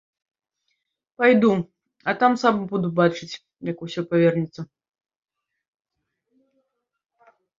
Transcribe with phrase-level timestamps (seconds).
[1.17, 1.51] Пайду,
[2.03, 3.39] а там сам буду бачыць,
[3.71, 4.67] як усё павернецца.